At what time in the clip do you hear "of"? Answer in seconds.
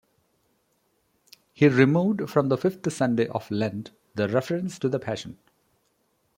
3.27-3.51